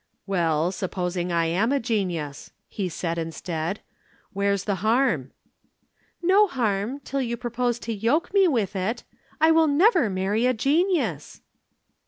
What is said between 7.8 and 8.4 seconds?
to yoke